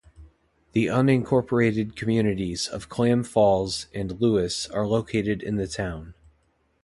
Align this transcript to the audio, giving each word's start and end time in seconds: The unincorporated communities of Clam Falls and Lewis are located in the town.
The 0.71 0.87
unincorporated 0.87 1.95
communities 1.95 2.67
of 2.67 2.89
Clam 2.89 3.23
Falls 3.23 3.85
and 3.93 4.19
Lewis 4.19 4.67
are 4.71 4.87
located 4.87 5.43
in 5.43 5.57
the 5.57 5.67
town. 5.67 6.15